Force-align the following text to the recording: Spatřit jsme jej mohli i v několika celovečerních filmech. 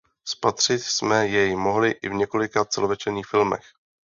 Spatřit 0.25 0.83
jsme 0.83 1.27
jej 1.27 1.55
mohli 1.55 1.91
i 1.91 2.09
v 2.09 2.13
několika 2.13 2.65
celovečerních 2.65 3.25
filmech. 3.27 3.63